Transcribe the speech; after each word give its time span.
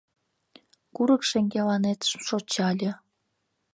Курык 0.95 1.21
шеҥгеланет 1.29 1.99
шочале: 2.25 2.91